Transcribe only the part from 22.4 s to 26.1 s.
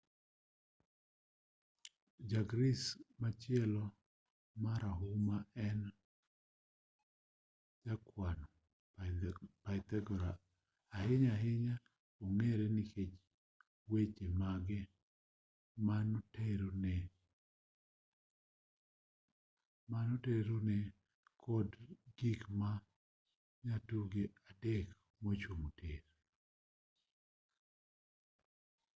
ma nyatunge adek mochung' tir